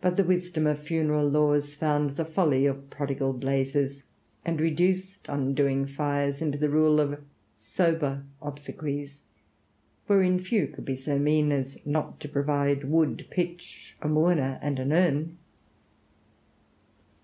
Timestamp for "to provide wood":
12.20-13.26